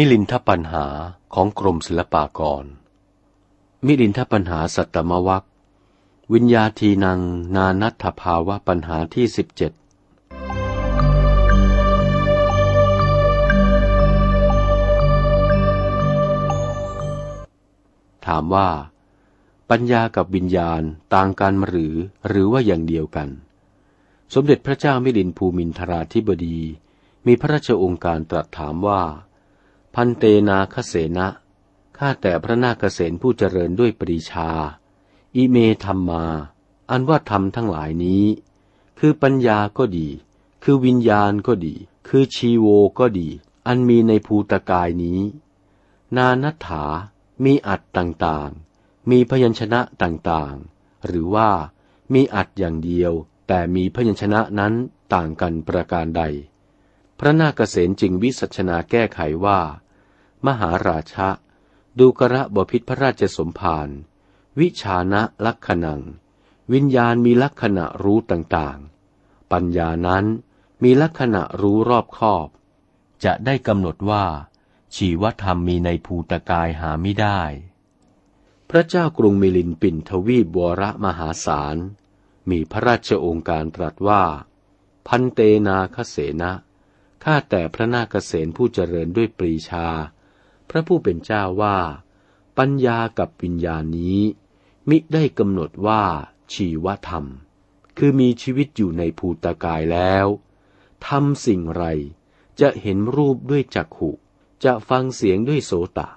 [0.00, 0.86] มิลินทปัญหา
[1.34, 2.64] ของกรมศิลปากร
[3.86, 5.44] มิลินทปัญหาสัตมวัค
[6.32, 7.20] วิญญาทีนัง
[7.56, 9.72] นานัตถภาวะปัญหาที่สิบเจ็ด
[18.26, 18.68] ถามว่า
[19.70, 20.82] ปัญญากับวิญญาณ
[21.14, 21.94] ต่างกันหรือ
[22.28, 23.28] หรือว่าอย่างเดียวกัน
[24.34, 26.58] สมเด็จพระเจ้ามิลินภูมินทราธิบดี
[27.26, 29.02] มีพระราชองค์การตรัสถามว่า
[29.94, 31.28] พันเตนาคเสนะ
[31.98, 34.50] ข้าแต่พระนาคเษนผู้เจริญด้วยปรีชา
[35.36, 36.24] อิเมธรรมมา
[36.90, 38.24] อันว่าธรรมทั้งหลายนี้
[38.98, 40.08] คือปัญญาก็ดี
[40.62, 41.74] คือวิญญาณก็ดี
[42.08, 42.66] คือชีโว
[42.98, 43.28] ก็ดี
[43.66, 45.20] อันมีในภูตกายนี้
[46.16, 46.84] นานัฐา
[47.44, 51.50] มีอัดต่างๆ มีพยัญชนะต่างๆ หรือว่า
[52.12, 53.12] มีอัดอย่างเดียว
[53.48, 54.74] แต่มีพยัญชนะนั้น
[55.14, 56.22] ต่างกันประการใด
[57.18, 59.60] พระนาคเษนจึงวิสัชนาแก้ไขว่า
[60.46, 61.28] มหาราชะ
[61.98, 63.88] ดูกระบพิษพระราชสมภาร
[64.60, 66.02] วิชานะลักขณัง
[66.72, 70.24] วิญญาณมีลักษณะรู้ต่างๆ ปัญญานั้น
[70.82, 72.48] มีลักษณะรู้รอบคอบ
[73.24, 74.24] จะได้กำหนดว่า
[74.94, 77.40] ชีวธรรมมีในภูตกายหาไม่ได้
[78.70, 81.76] พระเจ้ากรุงมิลินปินทวีบวรมหาศาล
[82.50, 84.22] มีพระราชองค์การตรัสว่า
[85.06, 86.52] พันเตนาคเสนะ
[87.24, 89.86] ข้าแต่พระนาคเษนผู้เจริญด้วยปรีชา
[90.70, 91.78] พระผู้เป็นเจ้าว่า
[92.58, 94.20] ปัญญากับวิญญาณนี้
[94.88, 96.02] มิได้กำหนดว่า
[96.52, 97.24] ชีวธรรม
[97.96, 100.26] คือมีชีวิตอยู่ในภูตกายแล้ว
[101.06, 101.84] ทำสิ่งไร
[102.60, 104.10] จะเห็นรูปด้วยจักขุ
[104.64, 106.08] จะฟังเสียงด้วยโสตะ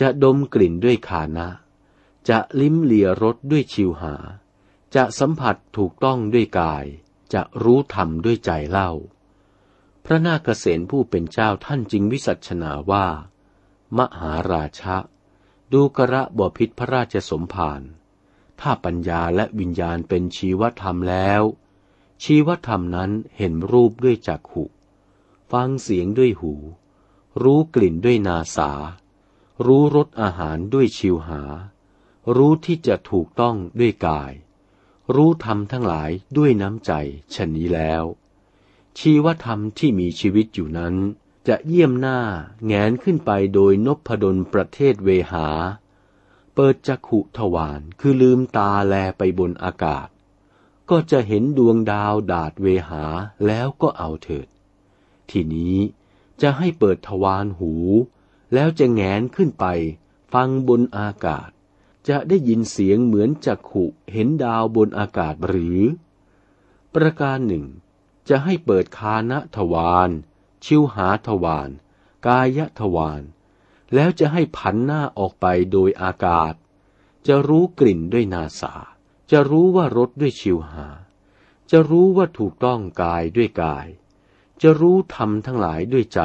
[0.00, 1.48] จะดมกลิ่นด้วยขานะ
[2.28, 4.14] จะลิ้มเลียรสด้วยชิวหา
[4.94, 6.84] จะสัมผัสถูกต้องด้วยกาย
[7.32, 8.90] จะรู้ธรรมด้วยใจเล่า
[10.08, 13.06] พระนาคเษนผู้เป็นเจ้าท่านจึงวิสัชนาว่า
[13.98, 14.96] มหาราชะ
[15.72, 17.82] ดูกระบพิษพระราชสมภาร
[18.60, 21.42] ถ้าปัญญาและวิญญาณเป็นชีวธรรมแล้ว
[22.22, 24.64] ชีวธรรมนั้นเห็นรูปด้วยจักขุ
[25.52, 26.54] ฟังเสียงด้วยหู
[27.42, 28.72] รู้กลิ่นด้วยนาสา
[29.66, 31.42] รู้รสอาหารด้วยชิวหา
[32.36, 34.32] รู้ที่จะถูกต้องด้วยกาย
[35.14, 36.92] รู้ธรรมทั้งหลายด้วยน้ำใจ
[37.34, 38.04] ชนนี้แล้ว
[38.98, 40.94] ชีวธรรมที่มีชีวิตอยู่นั้น
[41.48, 42.20] จะเยี่ยมหน้า
[42.66, 45.46] แงนขึ้นไปโดยนพดลประเทศเวหา
[46.54, 50.08] เปิดจักขุทวารคือลืมตาแลไปบนอากาศ
[50.90, 53.04] ก็จะเห็นดวงดาวดาดเวหา
[53.46, 54.48] แล้วก็เอาเถิด
[55.30, 55.76] ทีนี้
[56.42, 57.72] จะให้เปิดทวารหู
[58.54, 59.66] แล้วจะแงนขึ้นไป
[60.32, 61.50] ฟังบนอากาศ
[62.08, 65.78] จะได้ยินเสียงเหมือนจักขุเห็นดาวบนอากาศหรือ
[66.94, 67.64] ประการหนึ่ง
[68.28, 70.10] จะให้เปิดคานะทวาร
[70.64, 71.70] ชิวหาทวาร
[72.26, 73.22] กายทวาร
[73.94, 76.54] แล้วจะให้ผันหน้าออกไปโดยอากาศ
[77.26, 78.74] จะรู้กลิ่นด้วยนาสา
[79.30, 80.86] จะรู้ว่ารสด้วยชิวหา
[81.70, 83.86] จะรู้ว่าถูกต้องกายด้วยกาย
[84.62, 86.20] จะรู้ธรรมทั้งหลายด้วยใจ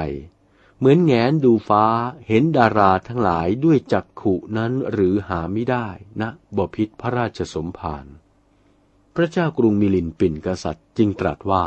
[0.77, 1.85] เหมือนแงนดูฟ้า
[2.27, 5.87] เห็นดาราทั้งหลายด้วยจักขุนั้นหรือหาไม่ได้
[6.21, 8.05] นะบพิษพระราชสมภาร
[9.15, 11.65] พระเจ้ากรุงมิลินปินกษัตริย์จึงตรัสว่า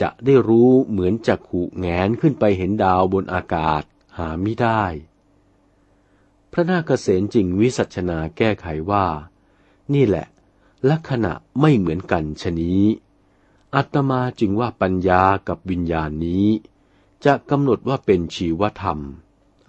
[0.00, 3.82] จะได้รู้เหมือนจักขุแงนขึ้นไปเห็นดาวบนอากาศ
[4.18, 4.84] หาไม่ได้
[6.52, 9.06] พระนาคเษนจึงวิสัชนาแก้ไขว่า
[9.94, 10.26] นี่แหละ
[10.90, 12.84] ลักษณะไม่เหมือนกันชนี้
[13.74, 16.46] อัตมาจึงว่าปัญญากับวิญญาณนี้
[17.24, 18.98] จะกำหนดว่าเป็นชีวธรรม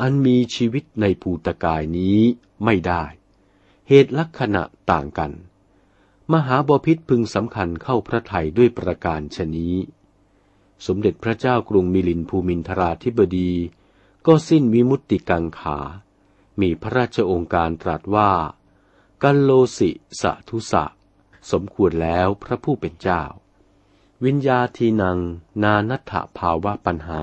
[0.01, 2.19] อันมีชีวิตในภูตกายนี้
[2.63, 3.03] ไม่ได้
[3.87, 5.31] เหตุลักษณะต่างกัน
[6.33, 9.75] มหาบพิษพึงสำคัญเข้าพระไทยด้วยประการชนี้
[10.87, 13.51] สมเด็จพระเจ้ากรุงมิลินภูมินทราธิบดี
[14.25, 15.79] ก็สิ้นวิมุตติกังขา
[16.61, 18.31] มีพระราชองค์การตรัสว่า
[19.23, 19.89] กัลโลสิ
[20.21, 20.85] สะทุสะ
[21.51, 23.23] สมควรแล้วพระผู้เป็นเจ้า
[24.25, 25.19] วิญญาทีนัง
[25.63, 27.21] นานัตถภาวะปัญหา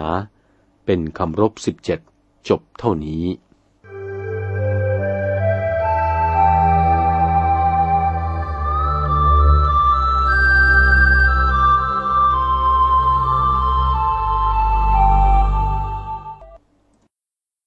[0.85, 2.00] เป็นคำรบสิบเจ็ด
[2.49, 3.25] จบเท่านี้